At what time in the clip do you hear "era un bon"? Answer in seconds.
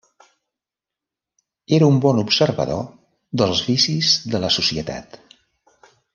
1.77-2.21